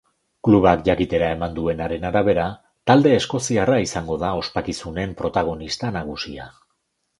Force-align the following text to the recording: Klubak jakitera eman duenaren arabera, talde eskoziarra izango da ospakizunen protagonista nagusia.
Klubak 0.45 0.79
jakitera 0.85 1.27
eman 1.35 1.53
duenaren 1.59 2.07
arabera, 2.09 2.47
talde 2.93 3.13
eskoziarra 3.19 3.79
izango 3.89 4.19
da 4.25 4.33
ospakizunen 4.41 5.15
protagonista 5.23 5.95
nagusia. 6.03 6.53